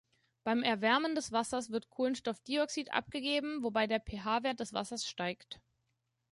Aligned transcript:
Beim 0.43 0.63
Erwärmen 0.63 1.13
des 1.13 1.31
Wassers 1.31 1.69
wird 1.69 1.91
Kohlenstoffdioxid 1.91 2.91
abgegeben, 2.91 3.61
wobei 3.61 3.85
der 3.85 3.99
pH-Wert 4.01 4.59
des 4.59 4.73
Wassers 4.73 5.05
steigt. 5.05 5.61